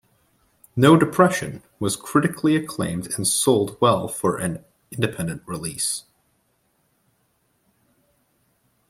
"No 0.75 0.97
Depression" 0.97 1.61
was 1.79 1.95
critically 1.95 2.55
acclaimed 2.55 3.13
and 3.17 3.27
sold 3.27 3.77
well 3.79 4.07
for 4.07 4.39
an 4.39 4.65
independent 4.91 5.43
release. 5.45 6.05